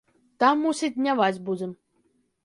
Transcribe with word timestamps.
Там, 0.43 0.61
мусіць, 0.67 0.95
дняваць 1.01 1.43
будзем. 1.49 1.75